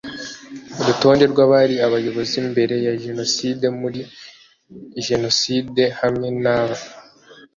[0.85, 3.99] rutonde rw abari abayobozi mbere ya jenoside no muri
[5.07, 6.77] jenoside hamwe na ba